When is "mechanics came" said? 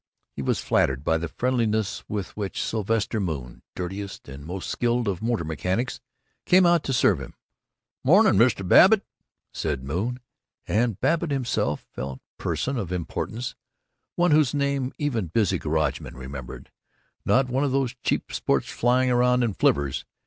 5.45-6.65